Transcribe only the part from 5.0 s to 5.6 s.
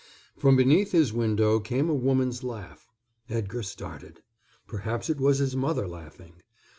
it was his